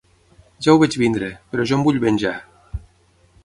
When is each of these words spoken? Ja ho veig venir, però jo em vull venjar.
Ja 0.67 0.73
ho 0.75 0.79
veig 0.83 0.97
venir, 1.01 1.29
però 1.53 1.67
jo 1.73 1.79
em 1.79 1.87
vull 1.91 2.03
venjar. 2.07 2.35